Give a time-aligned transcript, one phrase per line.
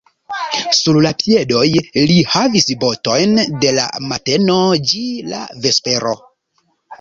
[0.75, 1.65] Sur la piedoj
[2.11, 4.57] li havis botojn de la mateno
[4.95, 6.17] ĝi la vespero.